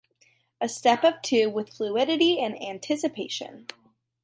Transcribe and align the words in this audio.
A 0.59 0.67
step 0.67 1.03
of 1.03 1.21
two 1.21 1.47
with 1.51 1.69
fluidity 1.73 2.39
and 2.39 2.59
anticipation. 2.59 3.67